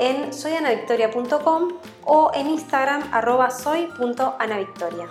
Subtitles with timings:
[0.00, 1.68] en soyanavictoria.com
[2.06, 5.08] o en Instagram arroba soy.anavictoria.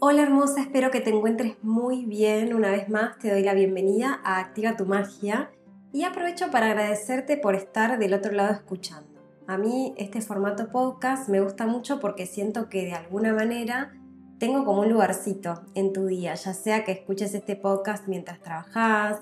[0.00, 2.52] Hola hermosa, espero que te encuentres muy bien.
[2.52, 5.52] Una vez más te doy la bienvenida a Activa tu Magia
[5.92, 9.08] y aprovecho para agradecerte por estar del otro lado escuchando.
[9.46, 13.94] A mí este formato podcast me gusta mucho porque siento que de alguna manera
[14.38, 19.20] tengo como un lugarcito en tu día, ya sea que escuches este podcast mientras trabajas,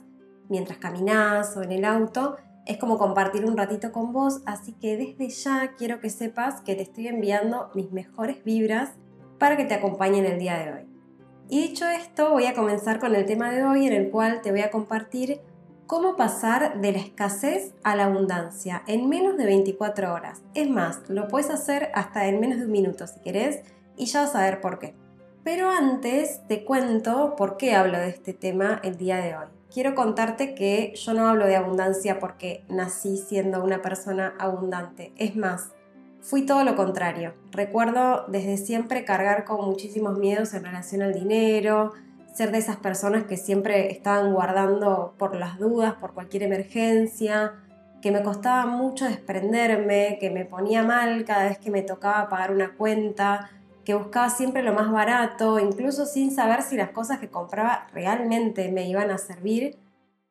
[0.49, 2.37] mientras caminas o en el auto,
[2.67, 6.75] es como compartir un ratito con vos, así que desde ya quiero que sepas que
[6.75, 8.91] te estoy enviando mis mejores vibras
[9.39, 10.89] para que te acompañen el día de hoy.
[11.49, 14.51] Y dicho esto, voy a comenzar con el tema de hoy en el cual te
[14.51, 15.41] voy a compartir
[15.87, 20.43] cómo pasar de la escasez a la abundancia en menos de 24 horas.
[20.55, 23.63] Es más, lo puedes hacer hasta en menos de un minuto si querés
[23.97, 25.06] y ya vas a ver por qué.
[25.47, 29.47] Pero antes te cuento por qué hablo de este tema el día de hoy.
[29.73, 35.13] Quiero contarte que yo no hablo de abundancia porque nací siendo una persona abundante.
[35.17, 35.71] Es más,
[36.21, 37.35] fui todo lo contrario.
[37.53, 41.93] Recuerdo desde siempre cargar con muchísimos miedos en relación al dinero,
[42.35, 47.53] ser de esas personas que siempre estaban guardando por las dudas, por cualquier emergencia,
[48.03, 52.51] que me costaba mucho desprenderme, que me ponía mal cada vez que me tocaba pagar
[52.51, 53.49] una cuenta,
[53.87, 58.71] que buscaba siempre lo más barato, incluso sin saber si las cosas que compraba realmente
[58.73, 59.79] me iban a servir.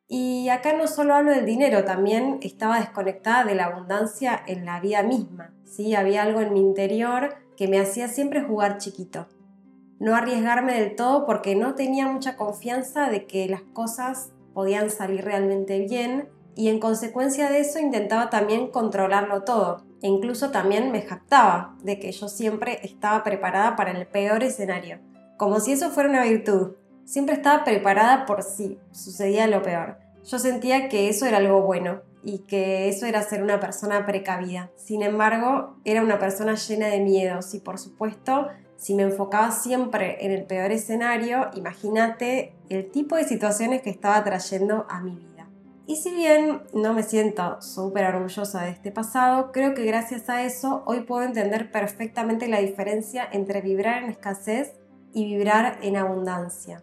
[0.09, 4.81] Y acá no solo hablo del dinero, también estaba desconectada de la abundancia en la
[4.81, 5.53] vida misma.
[5.63, 5.95] ¿sí?
[5.95, 9.27] Había algo en mi interior que me hacía siempre jugar chiquito.
[9.99, 15.23] No arriesgarme del todo porque no tenía mucha confianza de que las cosas podían salir
[15.23, 16.27] realmente bien
[16.57, 21.97] y en consecuencia de eso intentaba también controlarlo todo e incluso también me jactaba de
[21.97, 24.99] que yo siempre estaba preparada para el peor escenario,
[25.35, 26.73] como si eso fuera una virtud.
[27.05, 29.97] Siempre estaba preparada por si sucedía lo peor.
[30.23, 34.69] Yo sentía que eso era algo bueno y que eso era ser una persona precavida.
[34.75, 40.23] Sin embargo, era una persona llena de miedos y por supuesto, si me enfocaba siempre
[40.23, 45.34] en el peor escenario, imagínate el tipo de situaciones que estaba trayendo a mi vida.
[45.87, 50.43] Y si bien no me siento súper orgullosa de este pasado, creo que gracias a
[50.43, 54.73] eso hoy puedo entender perfectamente la diferencia entre vibrar en escasez
[55.13, 56.81] y vibrar en abundancia.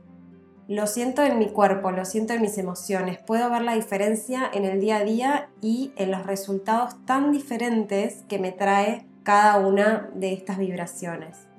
[0.69, 4.65] Lo siento en mi cuerpo, lo siento en mis emociones, puedo ver la diferencia en
[4.65, 10.11] el día a día y en los resultados tan diferentes que me trae cada una
[10.15, 11.52] de estas vibraciones.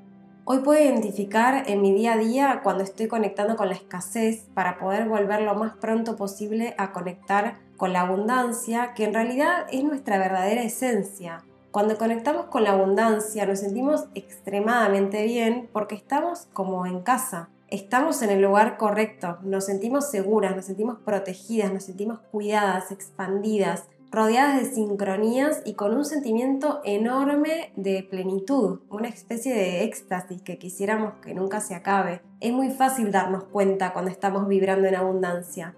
[0.45, 4.77] Hoy puedo identificar en mi día a día cuando estoy conectando con la escasez para
[4.77, 9.85] poder volver lo más pronto posible a conectar con la abundancia, que en realidad es
[9.85, 11.45] nuestra verdadera esencia.
[11.71, 18.21] Cuando conectamos con la abundancia nos sentimos extremadamente bien porque estamos como en casa, estamos
[18.21, 24.61] en el lugar correcto, nos sentimos seguras, nos sentimos protegidas, nos sentimos cuidadas, expandidas, rodeadas
[24.61, 31.15] de sincronías y con un sentimiento enorme de plenitud, una especie de éxtasis que quisiéramos
[31.15, 32.21] que nunca se acabe.
[32.39, 35.75] Es muy fácil darnos cuenta cuando estamos vibrando en abundancia.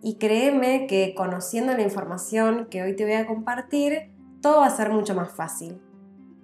[0.00, 4.70] Y créeme que conociendo la información que hoy te voy a compartir, todo va a
[4.70, 5.82] ser mucho más fácil.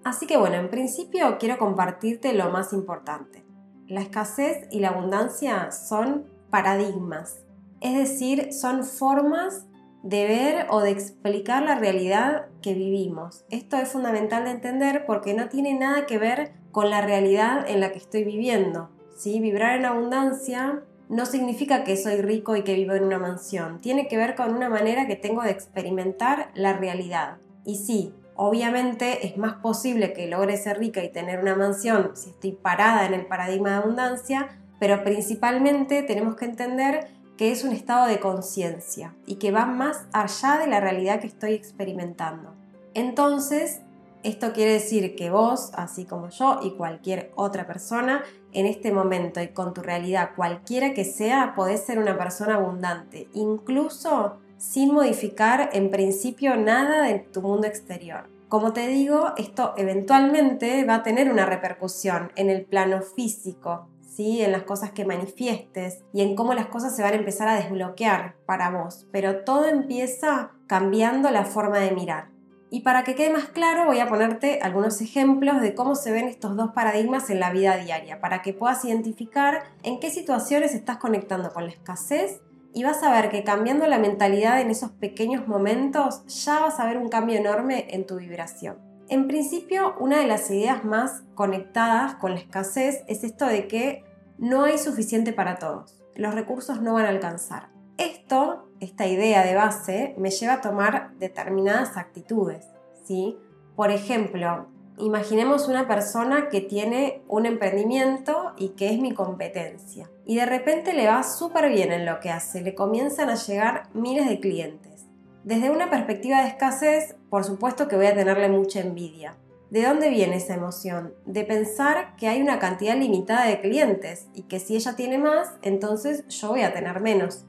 [0.03, 3.45] Así que bueno, en principio quiero compartirte lo más importante.
[3.87, 7.45] La escasez y la abundancia son paradigmas,
[7.81, 9.68] es decir, son formas
[10.03, 13.45] de ver o de explicar la realidad que vivimos.
[13.51, 17.81] Esto es fundamental de entender porque no tiene nada que ver con la realidad en
[17.81, 18.91] la que estoy viviendo.
[19.17, 19.41] ¿sí?
[19.41, 23.81] Vibrar en abundancia no significa que soy rico y que vivo en una mansión.
[23.81, 27.39] Tiene que ver con una manera que tengo de experimentar la realidad.
[27.65, 32.31] Y sí, obviamente es más posible que logre ser rica y tener una mansión si
[32.31, 37.09] estoy parada en el paradigma de abundancia, pero principalmente tenemos que entender
[37.39, 41.29] que es un estado de conciencia y que va más allá de la realidad que
[41.29, 42.53] estoy experimentando.
[42.95, 43.81] Entonces,
[44.25, 49.41] esto quiere decir que vos, así como yo y cualquier otra persona, en este momento
[49.41, 55.71] y con tu realidad, cualquiera que sea, podés ser una persona abundante, incluso sin modificar
[55.73, 58.29] en principio nada de tu mundo exterior.
[58.49, 63.87] Como te digo, esto eventualmente va a tener una repercusión en el plano físico,
[64.19, 67.55] en las cosas que manifiestes y en cómo las cosas se van a empezar a
[67.55, 69.07] desbloquear para vos.
[69.13, 72.31] Pero todo empieza cambiando la forma de mirar.
[72.71, 76.27] Y para que quede más claro, voy a ponerte algunos ejemplos de cómo se ven
[76.27, 80.99] estos dos paradigmas en la vida diaria, para que puedas identificar en qué situaciones estás
[80.99, 82.43] conectando con la escasez
[82.75, 86.85] y vas a ver que cambiando la mentalidad en esos pequeños momentos ya vas a
[86.85, 88.77] ver un cambio enorme en tu vibración.
[89.09, 94.05] En principio, una de las ideas más conectadas con la escasez es esto de que
[94.39, 96.01] no hay suficiente para todos.
[96.15, 97.69] Los recursos no van a alcanzar.
[97.97, 102.67] Esto, esta idea de base, me lleva a tomar determinadas actitudes.
[103.05, 103.37] ¿sí?
[103.75, 104.69] Por ejemplo,
[104.99, 110.11] imaginemos una persona que tiene un emprendimiento y que es mi competencia.
[110.25, 113.89] Y de repente le va súper bien en lo que hace, le comienzan a llegar
[113.95, 115.07] miles de clientes.
[115.45, 119.37] Desde una perspectiva de escasez, por supuesto que voy a tenerle mucha envidia.
[119.71, 121.13] ¿De dónde viene esa emoción?
[121.27, 125.57] De pensar que hay una cantidad limitada de clientes y que si ella tiene más,
[125.61, 127.45] entonces yo voy a tener menos.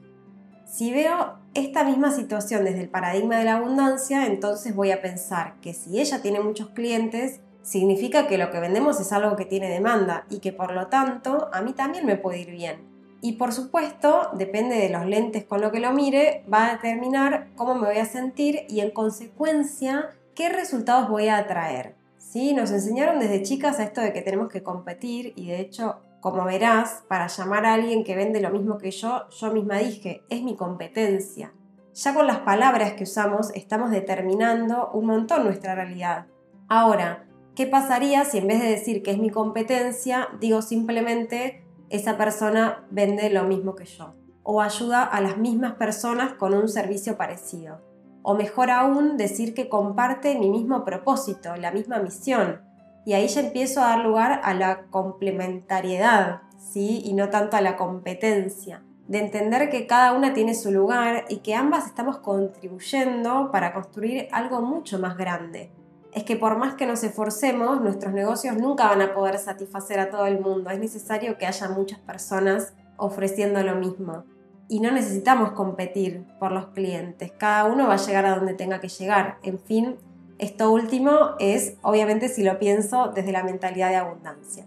[0.66, 5.54] Si veo esta misma situación desde el paradigma de la abundancia, entonces voy a pensar
[5.62, 9.70] que si ella tiene muchos clientes, significa que lo que vendemos es algo que tiene
[9.70, 12.86] demanda y que por lo tanto a mí también me puede ir bien.
[13.22, 17.48] Y por supuesto, depende de los lentes con lo que lo mire, va a determinar
[17.56, 21.99] cómo me voy a sentir y en consecuencia qué resultados voy a atraer.
[22.30, 22.54] ¿Sí?
[22.54, 26.44] Nos enseñaron desde chicas a esto de que tenemos que competir y de hecho como
[26.44, 30.42] verás, para llamar a alguien que vende lo mismo que yo, yo misma dije, es
[30.44, 31.52] mi competencia.
[31.92, 36.26] Ya con las palabras que usamos estamos determinando un montón nuestra realidad.
[36.68, 42.16] Ahora, ¿qué pasaría si en vez de decir que es mi competencia, digo simplemente esa
[42.16, 44.14] persona vende lo mismo que yo?
[44.44, 47.89] O ayuda a las mismas personas con un servicio parecido.
[48.22, 52.60] O mejor aún, decir que comparte mi mismo propósito, la misma misión,
[53.04, 57.02] y ahí ya empiezo a dar lugar a la complementariedad, ¿sí?
[57.04, 58.82] Y no tanto a la competencia.
[59.08, 64.28] De entender que cada una tiene su lugar y que ambas estamos contribuyendo para construir
[64.30, 65.72] algo mucho más grande.
[66.12, 70.10] Es que por más que nos esforcemos, nuestros negocios nunca van a poder satisfacer a
[70.10, 70.70] todo el mundo.
[70.70, 74.24] Es necesario que haya muchas personas ofreciendo lo mismo.
[74.70, 77.32] Y no necesitamos competir por los clientes.
[77.36, 79.38] Cada uno va a llegar a donde tenga que llegar.
[79.42, 79.96] En fin,
[80.38, 84.66] esto último es, obviamente, si lo pienso desde la mentalidad de abundancia.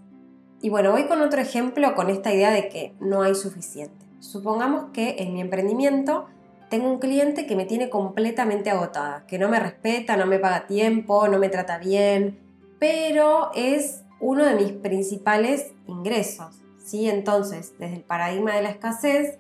[0.62, 4.06] Y bueno, voy con otro ejemplo con esta idea de que no hay suficiente.
[4.20, 6.28] Supongamos que en mi emprendimiento
[6.70, 10.68] tengo un cliente que me tiene completamente agotada, que no me respeta, no me paga
[10.68, 12.40] tiempo, no me trata bien,
[12.78, 16.62] pero es uno de mis principales ingresos.
[16.78, 17.10] ¿sí?
[17.10, 19.38] Entonces, desde el paradigma de la escasez,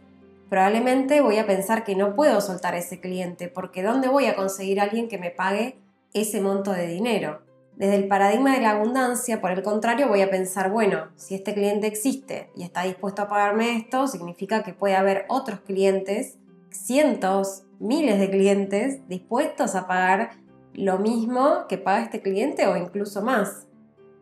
[0.53, 4.35] probablemente voy a pensar que no puedo soltar a ese cliente, porque ¿dónde voy a
[4.35, 5.79] conseguir alguien que me pague
[6.13, 7.41] ese monto de dinero.
[7.75, 11.55] Desde el paradigma de la abundancia, por el contrario, voy a pensar, bueno, si este
[11.55, 16.38] cliente existe y está dispuesto a pagarme esto, significa que puede haber otros clientes,
[16.69, 20.33] cientos, miles de clientes dispuestos a pagar
[20.75, 23.65] lo mismo que paga este cliente o incluso más.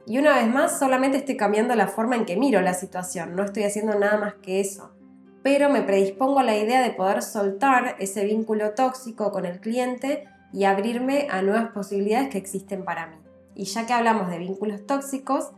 [0.07, 3.43] Y una vez más, solamente estoy cambiando la forma en que miro la situación, no
[3.43, 4.91] estoy haciendo nada más que eso.
[5.43, 10.25] Pero me predispongo a la idea de poder soltar ese vínculo tóxico con el cliente
[10.53, 13.17] y abrirme a nuevas posibilidades que existen para mí.
[13.55, 15.51] Y ya que hablamos de vínculos tóxicos,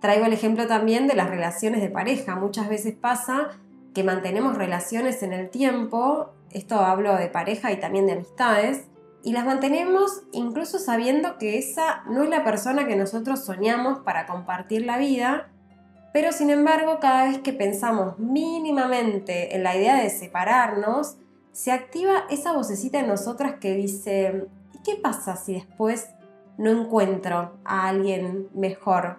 [0.00, 2.36] traigo el ejemplo también de las relaciones de pareja.
[2.36, 3.50] Muchas veces pasa
[3.94, 8.88] que mantenemos relaciones en el tiempo, esto hablo de pareja y también de amistades,
[9.22, 14.26] y las mantenemos incluso sabiendo que esa no es la persona que nosotros soñamos para
[14.26, 15.48] compartir la vida,
[16.16, 21.18] pero sin embargo cada vez que pensamos mínimamente en la idea de separarnos,
[21.52, 26.08] se activa esa vocecita en nosotras que dice, ¿y qué pasa si después
[26.56, 29.18] no encuentro a alguien mejor?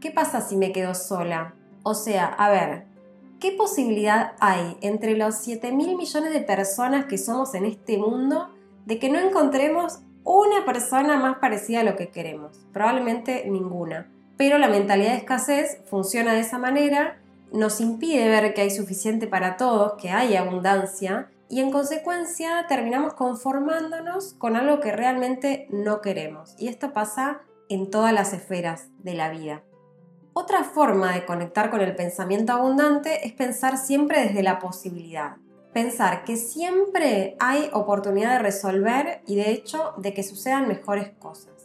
[0.00, 1.54] ¿Qué pasa si me quedo sola?
[1.84, 2.86] O sea, a ver,
[3.38, 8.48] ¿qué posibilidad hay entre los 7 mil millones de personas que somos en este mundo
[8.84, 12.66] de que no encontremos una persona más parecida a lo que queremos?
[12.72, 14.10] Probablemente ninguna.
[14.42, 17.16] Pero la mentalidad de escasez funciona de esa manera,
[17.52, 23.14] nos impide ver que hay suficiente para todos, que hay abundancia y en consecuencia terminamos
[23.14, 26.56] conformándonos con algo que realmente no queremos.
[26.58, 29.62] Y esto pasa en todas las esferas de la vida.
[30.32, 35.36] Otra forma de conectar con el pensamiento abundante es pensar siempre desde la posibilidad.
[35.72, 41.61] Pensar que siempre hay oportunidad de resolver y de hecho de que sucedan mejores cosas.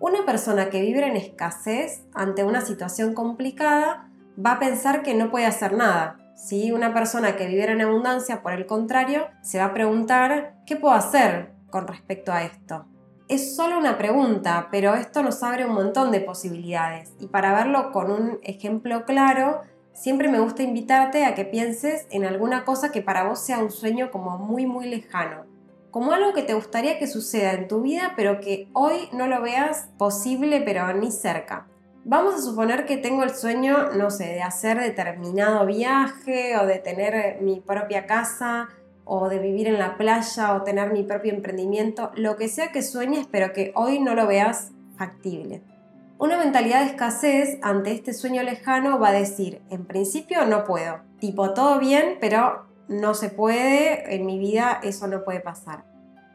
[0.00, 4.08] Una persona que vive en escasez ante una situación complicada
[4.44, 8.42] va a pensar que no puede hacer nada, si una persona que viviera en abundancia,
[8.42, 12.86] por el contrario, se va a preguntar, ¿qué puedo hacer con respecto a esto?
[13.26, 17.12] Es solo una pregunta, pero esto nos abre un montón de posibilidades.
[17.18, 19.62] Y para verlo con un ejemplo claro,
[19.92, 23.72] siempre me gusta invitarte a que pienses en alguna cosa que para vos sea un
[23.72, 25.44] sueño como muy muy lejano,
[25.90, 29.40] como algo que te gustaría que suceda en tu vida pero que hoy no lo
[29.40, 31.66] veas posible pero ni cerca.
[32.04, 36.78] Vamos a suponer que tengo el sueño, no sé, de hacer determinado viaje o de
[36.78, 38.68] tener mi propia casa
[39.04, 42.82] o de vivir en la playa o tener mi propio emprendimiento, lo que sea que
[42.82, 45.62] sueñes pero que hoy no lo veas factible.
[46.18, 51.00] Una mentalidad de escasez ante este sueño lejano va a decir, en principio no puedo,
[51.20, 55.84] tipo todo bien, pero no se puede, en mi vida eso no puede pasar.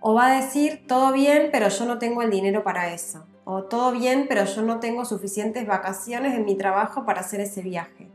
[0.01, 3.25] O va a decir, todo bien, pero yo no tengo el dinero para eso.
[3.45, 7.61] O todo bien, pero yo no tengo suficientes vacaciones en mi trabajo para hacer ese
[7.61, 8.09] viaje.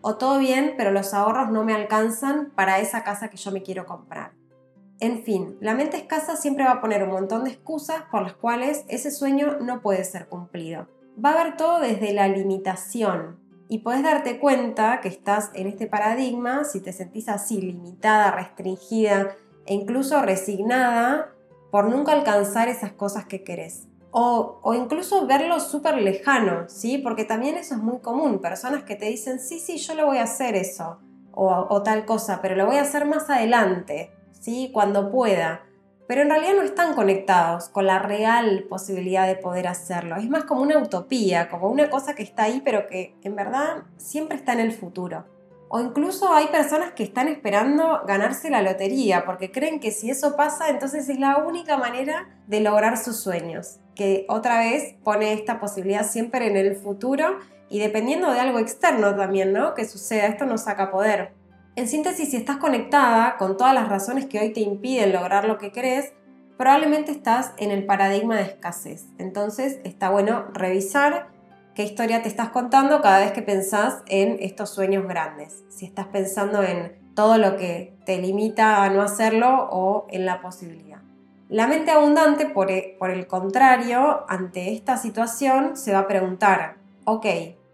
[0.00, 3.62] O todo bien, pero los ahorros no me alcanzan para esa casa que yo me
[3.62, 4.32] quiero comprar.
[5.00, 8.34] En fin, la mente escasa siempre va a poner un montón de excusas por las
[8.34, 10.86] cuales ese sueño no puede ser cumplido
[11.22, 13.38] va a ver todo desde la limitación.
[13.68, 19.36] Y puedes darte cuenta que estás en este paradigma si te sentís así, limitada, restringida
[19.66, 21.32] e incluso resignada
[21.70, 23.88] por nunca alcanzar esas cosas que querés.
[24.10, 26.98] O, o incluso verlo súper lejano, ¿sí?
[26.98, 28.40] Porque también eso es muy común.
[28.40, 30.98] Personas que te dicen, sí, sí, yo lo voy a hacer eso.
[31.32, 34.70] O, o tal cosa, pero lo voy a hacer más adelante, ¿sí?
[34.72, 35.62] Cuando pueda
[36.06, 40.16] pero en realidad no están conectados con la real posibilidad de poder hacerlo.
[40.16, 43.84] Es más como una utopía, como una cosa que está ahí, pero que en verdad
[43.96, 45.24] siempre está en el futuro.
[45.68, 50.36] O incluso hay personas que están esperando ganarse la lotería porque creen que si eso
[50.36, 53.80] pasa, entonces es la única manera de lograr sus sueños.
[53.96, 59.16] Que otra vez pone esta posibilidad siempre en el futuro y dependiendo de algo externo
[59.16, 59.74] también, ¿no?
[59.74, 61.32] Que suceda, esto nos saca poder.
[61.76, 65.58] En síntesis, si estás conectada con todas las razones que hoy te impiden lograr lo
[65.58, 66.12] que querés,
[66.56, 69.06] probablemente estás en el paradigma de escasez.
[69.18, 71.30] Entonces está bueno revisar
[71.74, 75.64] qué historia te estás contando cada vez que pensás en estos sueños grandes.
[75.68, 80.40] Si estás pensando en todo lo que te limita a no hacerlo o en la
[80.40, 81.00] posibilidad.
[81.48, 86.76] La mente abundante, por, e, por el contrario, ante esta situación se va a preguntar,
[87.04, 87.26] ok,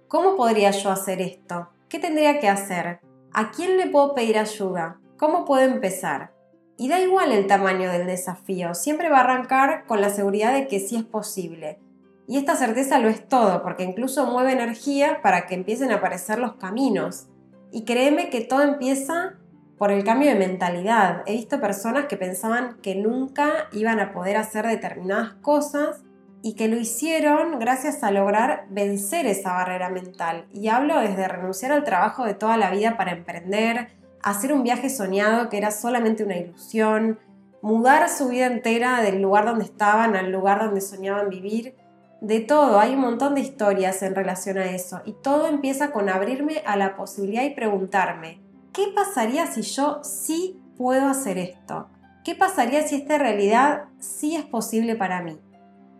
[0.08, 1.68] ¿cómo podría yo hacer esto?
[1.90, 3.00] ¿Qué tendría que hacer?
[3.32, 4.98] ¿A quién le puedo pedir ayuda?
[5.16, 6.32] ¿Cómo puedo empezar?
[6.76, 10.66] Y da igual el tamaño del desafío, siempre va a arrancar con la seguridad de
[10.66, 11.78] que sí es posible.
[12.26, 16.40] Y esta certeza lo es todo, porque incluso mueve energía para que empiecen a aparecer
[16.40, 17.28] los caminos.
[17.70, 19.34] Y créeme que todo empieza
[19.78, 21.22] por el cambio de mentalidad.
[21.26, 26.02] He visto personas que pensaban que nunca iban a poder hacer determinadas cosas
[26.42, 30.46] y que lo hicieron gracias a lograr vencer esa barrera mental.
[30.52, 33.88] Y hablo desde renunciar al trabajo de toda la vida para emprender,
[34.22, 37.18] hacer un viaje soñado que era solamente una ilusión,
[37.62, 41.74] mudar su vida entera del lugar donde estaban al lugar donde soñaban vivir.
[42.20, 46.08] De todo, hay un montón de historias en relación a eso y todo empieza con
[46.08, 48.40] abrirme a la posibilidad y preguntarme,
[48.72, 51.88] ¿qué pasaría si yo sí puedo hacer esto?
[52.24, 55.38] ¿Qué pasaría si esta realidad sí es posible para mí?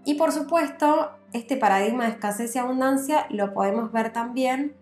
[0.04, 4.76] Y por supuesto, este paradigma de escasez y abundancia lo podemos ver también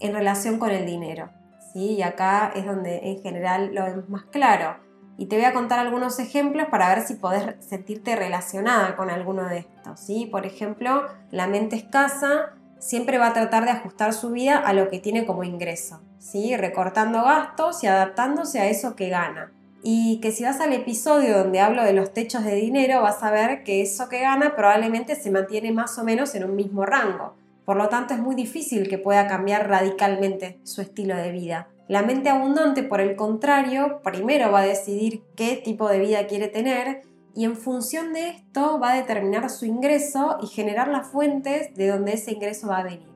[0.00, 1.30] en relación con el dinero.
[1.72, 1.92] ¿sí?
[1.92, 4.76] Y acá es donde en general lo vemos más claro.
[5.16, 9.44] Y te voy a contar algunos ejemplos para ver si podés sentirte relacionada con alguno
[9.48, 10.00] de estos.
[10.00, 10.26] ¿sí?
[10.26, 14.90] Por ejemplo, la mente escasa siempre va a tratar de ajustar su vida a lo
[14.90, 16.54] que tiene como ingreso, ¿sí?
[16.56, 19.52] recortando gastos y adaptándose a eso que gana
[19.86, 23.30] y que si vas al episodio donde hablo de los techos de dinero vas a
[23.30, 27.34] ver que eso que gana probablemente se mantiene más o menos en un mismo rango.
[27.66, 31.68] Por lo tanto es muy difícil que pueda cambiar radicalmente su estilo de vida.
[31.86, 36.48] La mente abundante, por el contrario, primero va a decidir qué tipo de vida quiere
[36.48, 37.02] tener
[37.34, 41.88] y en función de esto va a determinar su ingreso y generar las fuentes de
[41.88, 43.13] donde ese ingreso va a venir.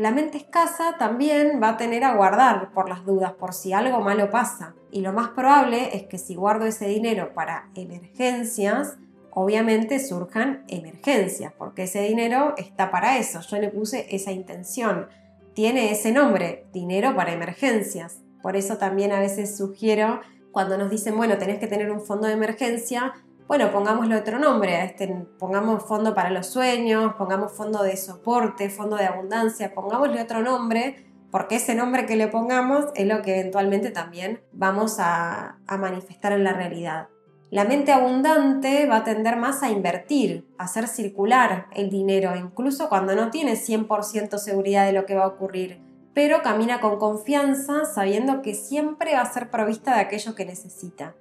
[0.00, 4.00] La mente escasa también va a tener a guardar por las dudas, por si algo
[4.00, 4.74] malo pasa.
[4.90, 8.96] Y lo más probable es que si guardo ese dinero para emergencias,
[9.30, 13.42] obviamente surjan emergencias, porque ese dinero está para eso.
[13.42, 15.06] Yo le puse esa intención.
[15.52, 18.22] Tiene ese nombre, dinero para emergencias.
[18.40, 22.26] Por eso también a veces sugiero, cuando nos dicen, bueno, tenés que tener un fondo
[22.26, 23.12] de emergencia,
[23.50, 28.94] bueno, pongámosle otro nombre, este, pongamos fondo para los sueños, pongamos fondo de soporte, fondo
[28.94, 33.90] de abundancia, pongámosle otro nombre, porque ese nombre que le pongamos es lo que eventualmente
[33.90, 37.08] también vamos a, a manifestar en la realidad.
[37.50, 42.88] La mente abundante va a tender más a invertir, a hacer circular el dinero, incluso
[42.88, 45.80] cuando no tiene 100% seguridad de lo que va a ocurrir,
[46.14, 51.16] pero camina con confianza sabiendo que siempre va a ser provista de aquello que necesita.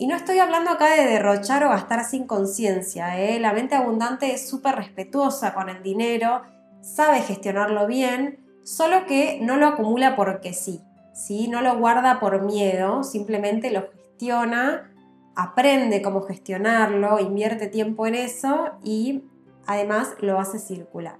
[0.00, 3.20] Y no estoy hablando acá de derrochar o gastar sin conciencia.
[3.20, 3.38] ¿eh?
[3.38, 6.40] La mente abundante es súper respetuosa con el dinero,
[6.80, 10.80] sabe gestionarlo bien solo que no lo acumula porque sí,
[11.12, 11.48] ¿sí?
[11.48, 14.90] no lo guarda por miedo, simplemente lo gestiona,
[15.36, 19.24] aprende cómo gestionarlo, invierte tiempo en eso y
[19.66, 21.18] además lo hace circular.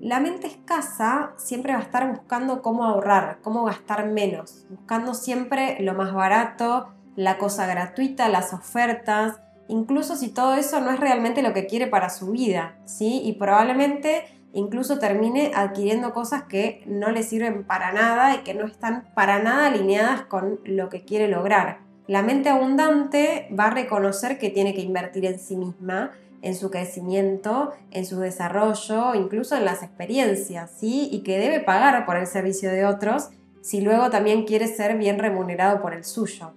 [0.00, 5.76] La mente escasa siempre va a estar buscando cómo ahorrar, cómo gastar menos, buscando siempre
[5.80, 11.42] lo más barato, la cosa gratuita, las ofertas, incluso si todo eso no es realmente
[11.42, 13.20] lo que quiere para su vida, ¿sí?
[13.24, 14.22] Y probablemente
[14.52, 19.42] incluso termine adquiriendo cosas que no le sirven para nada y que no están para
[19.42, 21.80] nada alineadas con lo que quiere lograr.
[22.06, 26.70] La mente abundante va a reconocer que tiene que invertir en sí misma, en su
[26.70, 31.08] crecimiento, en su desarrollo, incluso en las experiencias, ¿sí?
[31.10, 35.18] Y que debe pagar por el servicio de otros si luego también quiere ser bien
[35.18, 36.52] remunerado por el suyo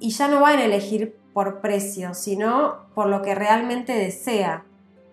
[0.00, 4.64] y ya no va a elegir por precio, sino por lo que realmente desea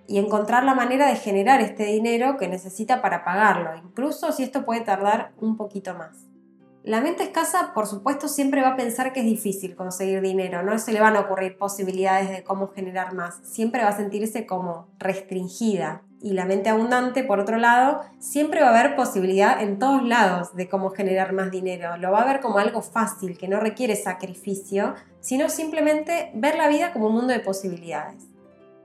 [0.07, 4.65] y encontrar la manera de generar este dinero que necesita para pagarlo, incluso si esto
[4.65, 6.25] puede tardar un poquito más.
[6.83, 10.79] La mente escasa, por supuesto, siempre va a pensar que es difícil conseguir dinero, no
[10.79, 14.87] se le van a ocurrir posibilidades de cómo generar más, siempre va a sentirse como
[14.97, 20.03] restringida, y la mente abundante, por otro lado, siempre va a haber posibilidad en todos
[20.03, 21.95] lados de cómo generar más dinero.
[21.95, 26.67] Lo va a ver como algo fácil, que no requiere sacrificio, sino simplemente ver la
[26.67, 28.25] vida como un mundo de posibilidades.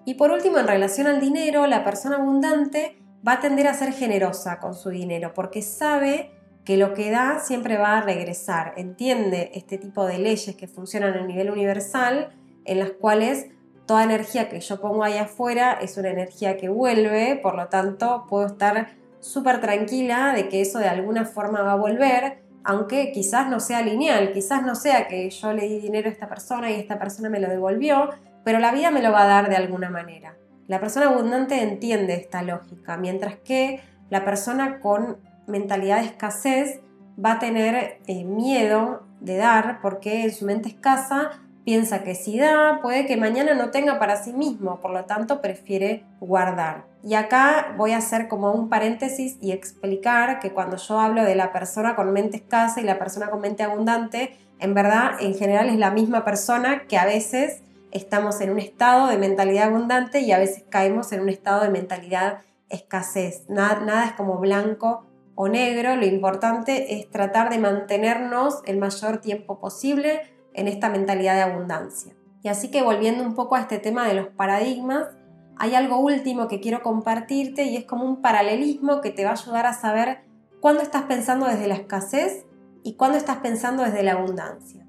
[0.05, 2.97] Y por último, en relación al dinero, la persona abundante
[3.27, 6.31] va a tender a ser generosa con su dinero, porque sabe
[6.65, 8.75] que lo que da siempre va a regresar.
[8.77, 12.33] Entiende este tipo de leyes que funcionan a nivel universal,
[12.65, 13.47] en las cuales
[13.87, 18.27] toda energía que yo pongo ahí afuera es una energía que vuelve, por lo tanto
[18.29, 23.49] puedo estar súper tranquila de que eso de alguna forma va a volver, aunque quizás
[23.49, 26.75] no sea lineal, quizás no sea que yo le di dinero a esta persona y
[26.75, 28.11] esta persona me lo devolvió,
[28.45, 30.37] pero la vida me lo va a dar de alguna manera.
[30.69, 36.81] La persona abundante entiende esta lógica, mientras que la persona con mentalidad de escasez
[37.23, 42.39] va a tener eh, miedo de dar porque en su mente escasa Piensa que si
[42.39, 46.87] da, puede que mañana no tenga para sí mismo, por lo tanto prefiere guardar.
[47.05, 51.37] Y acá voy a hacer como un paréntesis y explicar que cuando yo hablo de
[51.37, 55.69] la persona con mente escasa y la persona con mente abundante, en verdad en general
[55.69, 60.33] es la misma persona que a veces estamos en un estado de mentalidad abundante y
[60.33, 62.39] a veces caemos en un estado de mentalidad
[62.71, 63.45] escasez.
[63.49, 69.19] Nada, nada es como blanco o negro, lo importante es tratar de mantenernos el mayor
[69.19, 70.23] tiempo posible
[70.55, 72.15] en esta mentalidad de abundancia.
[72.43, 75.09] Y así que volviendo un poco a este tema de los paradigmas,
[75.57, 79.35] hay algo último que quiero compartirte y es como un paralelismo que te va a
[79.35, 80.25] ayudar a saber
[80.61, 82.47] cuándo estás pensando desde la escasez
[82.83, 84.87] y cuándo estás pensando desde la abundancia.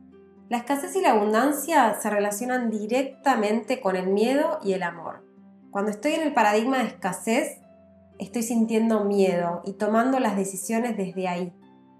[0.49, 5.23] La escasez y la abundancia se relacionan directamente con el miedo y el amor.
[5.71, 7.59] Cuando estoy en el paradigma de escasez,
[8.19, 11.53] estoy sintiendo miedo y tomando las decisiones desde ahí.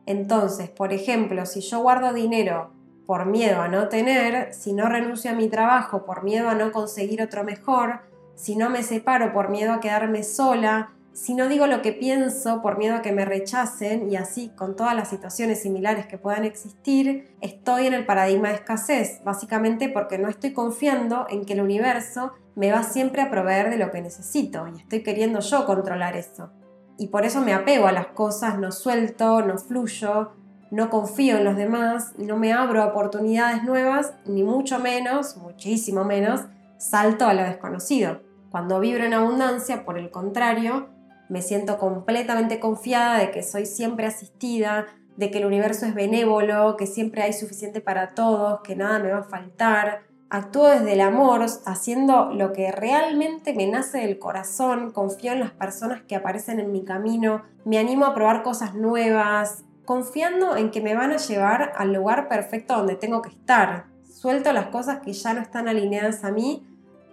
[0.06, 2.73] Entonces, por ejemplo, si yo guardo dinero
[3.06, 6.72] por miedo a no tener, si no renuncio a mi trabajo por miedo a no
[6.72, 8.02] conseguir otro mejor,
[8.36, 12.64] si no me separo por miedo a quedarme sola, si no digo lo que pienso
[12.64, 16.44] por miedo a que me rechacen y así con todas las situaciones similares que puedan
[16.44, 21.62] existir, estoy en el paradigma de escasez, básicamente porque no estoy confiando en que el
[21.62, 26.16] universo me va siempre a proveer de lo que necesito y estoy queriendo yo controlar
[26.16, 26.52] eso.
[26.98, 30.32] Y por eso me apego a las cosas, no suelto, no fluyo,
[30.74, 36.04] no confío en los demás, no me abro a oportunidades nuevas, ni mucho menos, muchísimo
[36.04, 36.42] menos,
[36.78, 38.22] salto a lo desconocido.
[38.50, 40.90] Cuando vibro en abundancia, por el contrario,
[41.30, 46.76] me siento completamente confiada de que soy siempre asistida, de que el universo es benévolo,
[46.76, 50.02] que siempre hay suficiente para todos, que nada me va a faltar.
[50.32, 55.52] Actúo desde el amor, haciendo lo que realmente me nace del corazón, confío en las
[55.52, 60.82] personas que aparecen en mi camino, me animo a probar cosas nuevas, confiando en que
[60.82, 63.86] me van a llevar al lugar perfecto donde tengo que estar.
[64.04, 66.66] Suelto las cosas que ya no están alineadas a mí,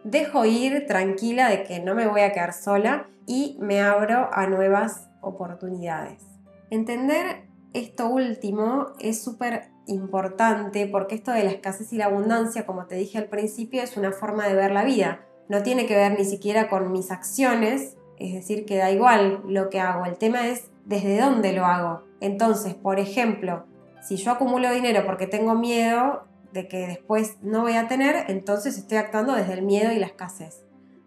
[0.05, 4.47] dejo ir tranquila de que no me voy a quedar sola y me abro a
[4.47, 6.23] nuevas oportunidades.
[6.71, 12.87] Entender esto último es súper importante porque esto de la escasez y la abundancia, como
[12.87, 15.21] te dije al principio, es una forma de ver la vida.
[15.49, 19.69] No tiene que ver ni siquiera con mis acciones, es decir, que da igual lo
[19.69, 20.05] que hago.
[20.07, 22.03] El tema es desde dónde lo hago.
[22.21, 23.65] Entonces, por ejemplo,
[24.03, 28.77] si yo acumulo dinero porque tengo miedo de que después no voy a tener, entonces
[28.77, 30.65] estoy actuando desde el miedo y la escasez.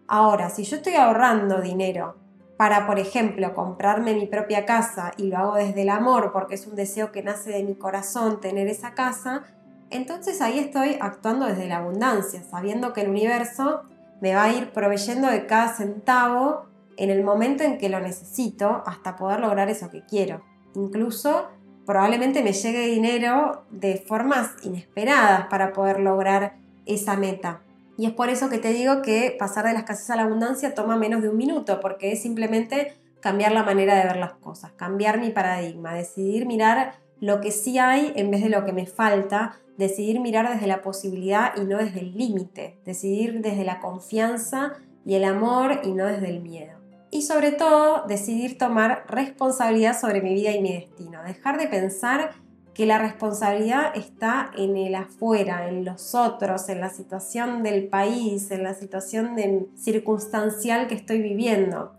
[0.08, 2.16] Ahora, si yo estoy ahorrando dinero
[2.56, 6.66] para, por ejemplo, comprarme mi propia casa y lo hago desde el amor porque es
[6.66, 9.42] un deseo que nace de mi corazón tener esa casa,
[9.90, 13.82] entonces ahí estoy actuando desde la abundancia, sabiendo que el universo
[14.22, 18.82] me va a ir proveyendo de cada centavo en el momento en que lo necesito
[18.86, 20.42] hasta poder lograr eso que quiero.
[20.74, 21.48] Incluso
[21.86, 27.60] probablemente me llegue dinero de formas inesperadas para poder lograr esa meta.
[27.96, 30.74] Y es por eso que te digo que pasar de la escasez a la abundancia
[30.74, 34.72] toma menos de un minuto, porque es simplemente cambiar la manera de ver las cosas,
[34.72, 38.86] cambiar mi paradigma, decidir mirar lo que sí hay en vez de lo que me
[38.86, 44.74] falta, decidir mirar desde la posibilidad y no desde el límite, decidir desde la confianza
[45.06, 46.73] y el amor y no desde el miedo.
[47.14, 52.32] Y sobre todo, decidir tomar responsabilidad sobre mi vida y mi destino, dejar de pensar
[52.74, 58.50] que la responsabilidad está en el afuera, en los otros, en la situación del país,
[58.50, 59.36] en la situación
[59.76, 61.92] circunstancial que estoy viviendo.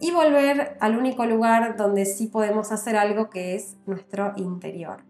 [0.00, 5.04] Y volver al único lugar donde sí podemos hacer algo que es nuestro interior.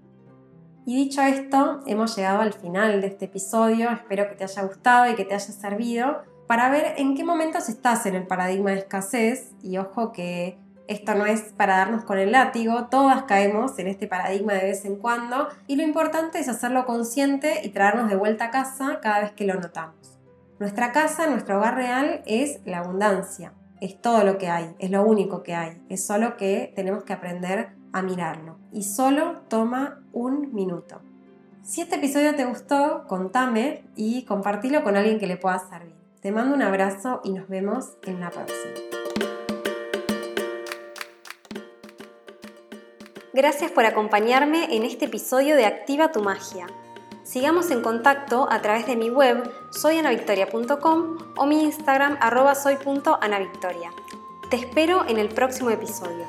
[0.85, 5.11] Y dicho esto, hemos llegado al final de este episodio, espero que te haya gustado
[5.11, 8.79] y que te haya servido para ver en qué momentos estás en el paradigma de
[8.79, 13.89] escasez y ojo que esto no es para darnos con el látigo, todas caemos en
[13.89, 18.17] este paradigma de vez en cuando y lo importante es hacerlo consciente y traernos de
[18.17, 20.19] vuelta a casa cada vez que lo notamos.
[20.59, 25.03] Nuestra casa, nuestro hogar real es la abundancia, es todo lo que hay, es lo
[25.03, 30.55] único que hay, es solo que tenemos que aprender a mirarlo y solo toma un
[30.55, 31.01] minuto.
[31.63, 36.04] Si este episodio te gustó, contame y compartilo con alguien que le pueda servir.
[36.25, 38.73] Te mando un abrazo y nos vemos en la próxima.
[43.35, 46.67] Gracias por acompañarme en este episodio de Activa tu Magia.
[47.25, 53.91] Sigamos en contacto a través de mi web soyanavictoria.com o mi Instagram arroba soy.anavictoria.
[54.49, 56.25] Te espero en el próximo episodio.